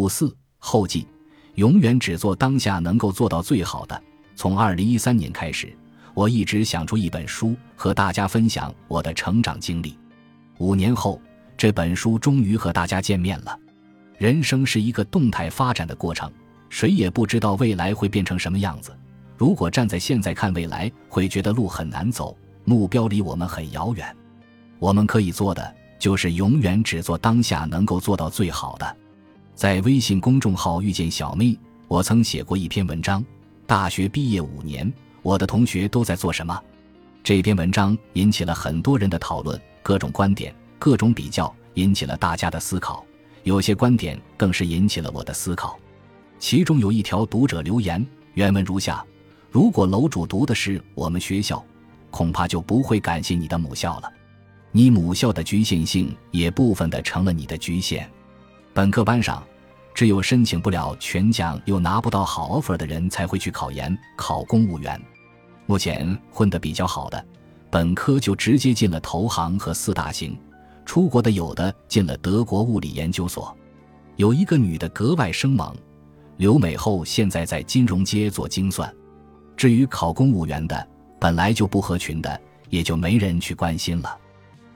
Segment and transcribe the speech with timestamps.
[0.00, 1.06] 五四后记，
[1.56, 4.02] 永远只做当下能够做到最好的。
[4.34, 5.76] 从二零一三年开始，
[6.14, 9.98] 我一直想出一本书和大家分享我的成长经历。
[10.56, 11.20] 五年后，
[11.54, 13.54] 这本书终于和大家见面了。
[14.16, 16.32] 人生是一个动态发展的过程，
[16.70, 18.96] 谁也不知道未来会变成什么样子。
[19.36, 24.16] 如果站在现在看未来，会觉得路很难走，目标离我们很遥远。
[24.78, 28.96] 我们可以做的就是永远只做当下能够做到最好的。
[29.60, 31.54] 在微信公众号遇见小妹，
[31.86, 33.22] 我曾写过一篇文章：
[33.66, 34.90] 大学毕业五年，
[35.20, 36.58] 我的同学都在做什么？
[37.22, 43.04] 这篇文章引起了很多人的讨论，各种观点、各种比较，引起了大家的思考。
[43.42, 45.78] 有些观点更是引起了我的思考。
[46.38, 48.02] 其中有一条读者留言，
[48.32, 49.04] 原文如下。
[49.50, 51.62] 如果楼主读的是我们学校，
[52.10, 54.10] 恐怕就不会感谢你的母校了。
[54.72, 58.10] 你母校的局限性也部分的成了你的局限。
[58.72, 59.44] 本科班上，
[59.94, 65.00] 只有申请不了全奖又拿不到好 offer 的人才会去考研考公务员。
[65.66, 67.24] 目前混得比较好的，
[67.70, 70.36] 本科就直接进了投行和四大行，
[70.84, 73.56] 出国的有的进了德国物理研究所。
[74.16, 75.74] 有一个女的格外生猛，
[76.36, 78.92] 留美后现在在金融街做精算。
[79.56, 84.18] 至于考公务员的，本来就不合群的，也就没人去关心了。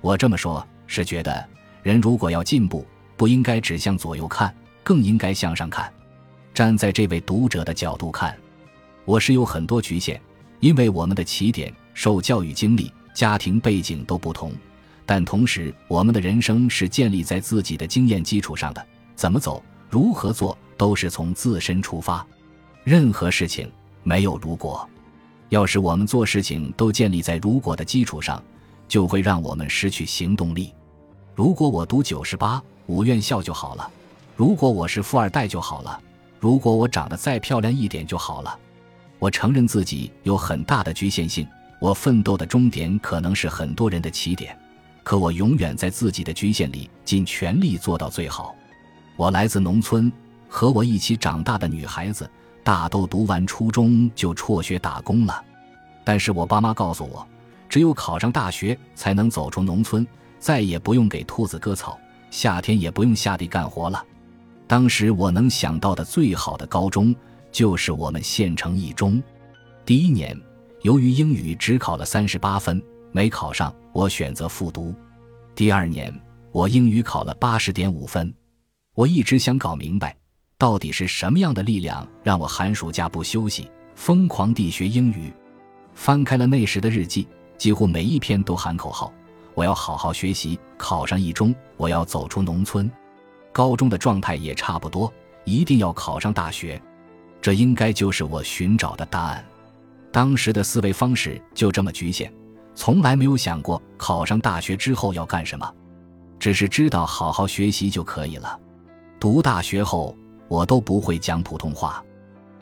[0.00, 1.48] 我这么说，是觉得
[1.82, 2.84] 人如果要进步，
[3.16, 5.92] 不应该只向左右看，更应该向上看。
[6.54, 8.36] 站在这位读者的角度看，
[9.04, 10.20] 我是有很多局限，
[10.60, 14.52] 因为我们的起点、受教育经历、家庭背景都不同。
[15.06, 22.26] 但同时，我们的人生是建立在自己的经验基础上的，怎么走、如何做，都是从自身出发。
[22.84, 23.70] 任何事情。
[24.04, 24.84] 没有如果，
[25.50, 28.42] 要是我们做事情都建立在如果的基础上，
[28.88, 30.72] 就会让我们失去行动力。
[31.36, 33.88] 如果我读九十八五院校就好了，
[34.34, 36.00] 如果我是富二代就好了，
[36.40, 38.58] 如果我长得再漂亮一点就好了。
[39.18, 41.46] 我承认自己有很大的局限性，
[41.78, 44.58] 我奋斗的终点可能是很多人的起点，
[45.02, 48.54] 可我永远在自己的局限里尽全力做到最好。
[49.16, 50.10] 我来自农村，
[50.48, 52.28] 和我一起长大的女孩子。
[52.64, 55.44] 大都读完初中就辍学打工了，
[56.04, 57.26] 但是我爸妈告诉我，
[57.68, 60.06] 只有考上大学才能走出农村，
[60.38, 61.98] 再也不用给兔子割草，
[62.30, 64.04] 夏天也不用下地干活了。
[64.72, 67.14] 当时我能想到的最好的高中
[67.50, 69.22] 就是我们县城一中。
[69.84, 70.34] 第一年，
[70.80, 74.94] 由于英语只考了三十八分，没考上，我选择复读。
[75.54, 76.10] 第二年，
[76.52, 78.34] 我英语考了八十点五分，
[78.94, 80.16] 我一直想搞明白。
[80.56, 85.30] 到底是什么样的力量让我寒暑假不休息，疯狂地学英语？
[85.92, 87.28] 翻开了那时的日记，
[87.58, 89.12] 几乎每一篇都喊口号：
[89.52, 92.90] 我要好好学习，考上一中，我要走出农村。
[93.52, 95.12] 高中的状态也差不多，
[95.44, 96.80] 一定要考上大学。
[97.40, 99.44] 这应该就是我寻找的答案。
[100.10, 102.32] 当时的思维方式就这么局限，
[102.74, 105.72] 从来没有想过考上大学之后要干什么，
[106.38, 108.58] 只是知道好好学习就可以了。
[109.20, 110.16] 读大学后。
[110.48, 112.04] 我都不会讲普通话，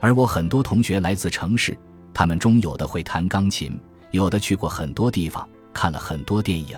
[0.00, 1.78] 而我很多同学来自城市，
[2.12, 3.78] 他们中有的会弹钢琴，
[4.10, 6.76] 有的去过很多地方，看了很多电影。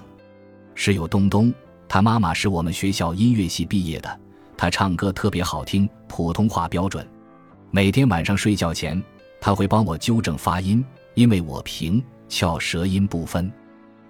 [0.75, 1.51] 室友东东，
[1.89, 4.21] 他妈妈是我们学校音乐系毕业的，
[4.57, 7.07] 他唱歌特别好听，普通话标准。
[7.71, 9.03] 每天晚上睡觉前，
[9.41, 10.85] 他会帮我纠正发音，
[11.15, 13.51] 因为我平翘舌音不分。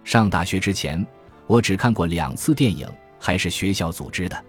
[0.03, 1.07] 上大学之前，
[1.47, 4.45] 我只看过两次电影，还是学校组织的。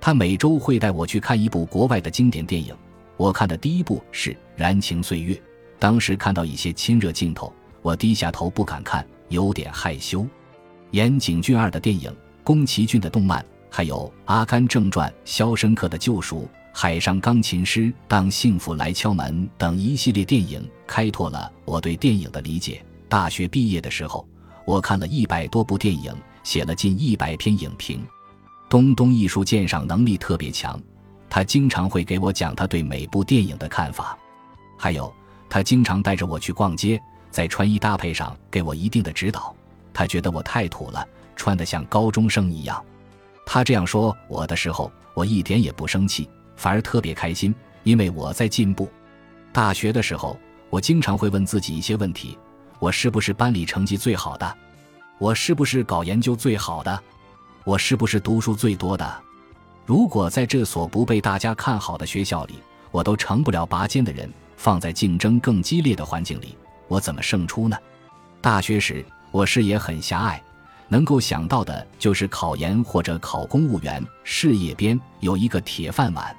[0.00, 2.74] 他每周会带我去看一部国外的经典电影。
[3.16, 5.34] 我看的第一部是《燃情岁月》，
[5.78, 7.52] 当时看到一些亲热镜头，
[7.82, 10.26] 我低下头不敢看，有点害羞。
[10.90, 12.14] 岩井俊二的电影、
[12.44, 16.40] 宫崎骏的动漫，还有《阿甘正传》《肖申克的救赎》
[16.74, 22.84] 《海上钢琴师》《当幸福来敲门》等一系列电影，开拓了我对电影的理解。
[23.08, 24.28] 大学毕业的时候，
[24.66, 28.04] 我看了一百多部电影，写了近一百篇影评。
[28.68, 30.78] 东东艺术鉴赏能力特别强，
[31.30, 34.18] 他经常会给我讲他对每部电影的看法，
[34.76, 35.10] 还有
[35.48, 39.56] 他经常带着我去逛街，在穿衣搭配上给我一定的指导。
[39.94, 42.82] 他觉得我太土了，穿得像高中生一样。
[43.46, 48.88] 他这样说我的时候，我一点也不生气，反而特别开心，因为我在进步。
[49.52, 50.38] 大学的时候，
[50.70, 52.38] 我经常会问自己一些问题：
[52.78, 54.56] 我是不是班里成绩最好的？
[55.18, 57.00] 我是不是搞研究最好的？
[57.64, 59.22] 我是不是读书最多的？
[59.86, 62.54] 如果在这所不被大家看好的学校里，
[62.90, 66.56] 我都成不了拔尖的人，放在竞争更激烈的环境里，
[66.88, 67.76] 我怎么胜出呢？
[68.40, 70.42] 大学时，我视野很狭隘，
[70.88, 76.34] 能够想到的就是考研或者考公务员，事业编有一个铁饭碗。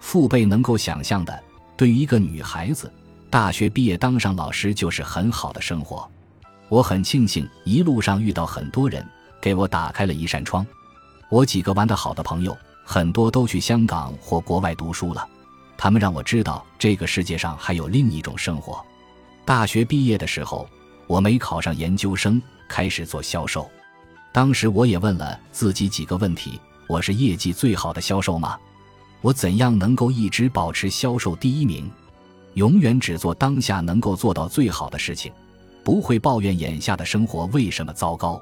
[0.00, 1.42] 父辈能够想象的，
[1.76, 2.92] 对于一个女孩子，
[3.30, 6.08] 大学毕业当上老师就是很好的生活。
[6.68, 9.06] 我很庆幸一路上遇到很多人，
[9.40, 10.66] 给我打开了一扇窗。
[11.28, 15.26] 我几个玩得好的朋友，很多都去香港或国外读书了。
[15.76, 18.84] 他们让我知道这个世界上还有另一种生活。
[19.44, 20.68] 大学毕业的时候，
[21.06, 23.70] 我没考上研究生，开始做销售。
[24.32, 26.58] 当时我也问了自己几个问题：
[26.88, 28.58] 我是业绩最好的销售吗？
[29.20, 31.90] 我怎样能够一直保持销售第一名？
[32.54, 35.32] 永远只做当下能够做到最好的事情，
[35.82, 38.40] 不会抱怨眼下的生活为什么糟糕。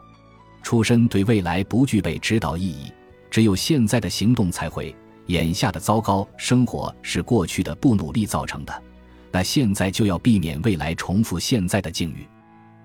[0.62, 2.92] 出身对未来不具备指导意义，
[3.30, 4.94] 只有现在的行动才会。
[5.26, 8.82] 眼下的糟糕生活是过去的不努力造成的，
[9.30, 12.26] 那现在就要避免未来重复现在的境遇。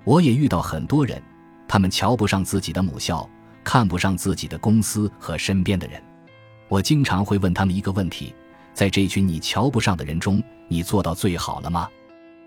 [0.08, 1.22] 我也遇到很多人，
[1.68, 3.30] 他们瞧不上自己的母校，
[3.62, 6.02] 看不上自己的公司和身边的人。
[6.70, 8.34] 我经常会问他们一个问题：
[8.74, 11.90] 在这群你瞧不上的人中，你做到最好了吗？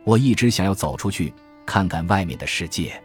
[0.04, 1.34] 我一直想要走出去，
[1.66, 2.98] 看看外面的世界。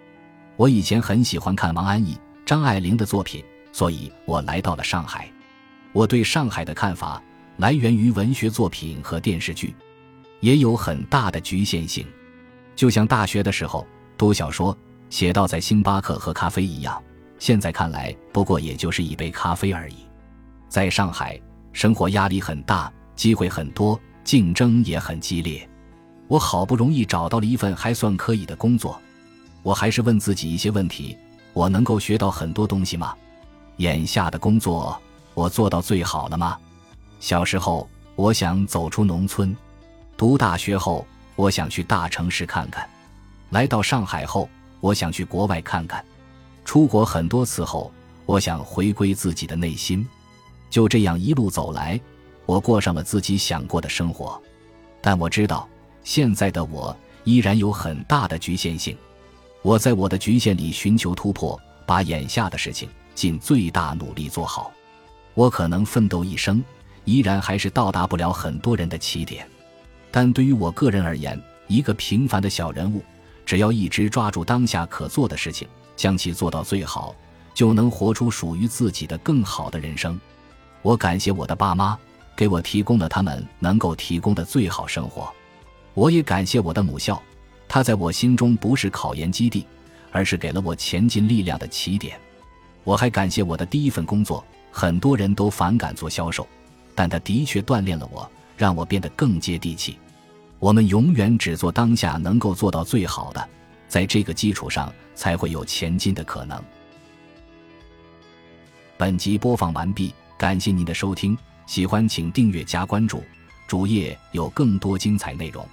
[0.55, 3.43] 我以前很喜欢看王安忆、张爱玲的作品，
[3.73, 5.29] 所以我来到了上海。
[5.91, 7.21] 我对上海的看法
[7.57, 9.75] 来源于文学作品和电视剧，
[10.39, 12.07] 也有很大的局限性。
[12.73, 13.85] 就像大学的时候
[14.17, 14.75] 读小说，
[15.09, 17.01] 写到在星巴克喝咖啡一样，
[17.37, 19.95] 现在看来不过也就是一杯咖啡而已。
[20.69, 21.39] 在上海，
[21.73, 25.67] 生活压力很大，机会很多，竞争也很激烈。
[26.27, 28.99] 我好不容易找到了一份还算可以的工作，
[29.63, 31.17] 我还是问自己一些问题：
[31.53, 33.15] 我能够学到很多东西吗？
[33.77, 34.99] 眼下的工作。
[35.33, 36.57] 我做到最好了吗？
[37.19, 39.53] 小时候，我想走出农村；
[40.15, 42.87] 读大学后，我想去大城市看看；
[43.55, 44.49] 来到上海后，
[44.81, 46.03] 我想去国外看看；
[46.65, 47.89] 出国很多次后，
[48.25, 50.05] 我想回归自己的内心。
[50.69, 51.97] 就这样一路走来，
[52.45, 54.37] 我过上了自己想过的生活。
[54.99, 55.65] 但我知道，
[56.03, 56.93] 现在的我
[57.23, 58.97] 依然有很大的局限性。
[59.61, 64.69] 我在我的局限里寻求突破，把眼下的事情尽最大努力做好。
[65.33, 66.61] 我可能奋斗一生，
[67.05, 69.47] 依然还是到达不了很多人的起点，
[70.11, 73.01] 但对于我个人而言，一个平凡的小人物，
[73.45, 77.15] 只要一直抓住当下可做的事情，将其做到最好，
[77.53, 80.19] 就能活出属于自己的更好的人生。
[80.81, 81.97] 我感谢我的爸妈，
[82.35, 85.31] 给我提供了他们能够提供的最好生活；
[85.93, 87.21] 我也感谢我的母校，
[87.67, 89.65] 它在我心中不是考研基地，
[90.11, 92.19] 而是给了我前进力量的起点。
[92.83, 94.43] 我还感谢我的第一份工作。
[94.71, 96.45] 很多人都反感做销售，
[96.93, 99.97] 但他的确锻炼了我，让我变得更接地气。
[100.59, 103.49] 我们永远只做当下能够做到最好的，
[103.87, 106.61] 在这个基础上才会有前进的可能。
[108.97, 113.21] 本集播放完毕，感谢您的收听，喜欢请订阅加关注，
[113.67, 115.67] 主页有更多精彩内容。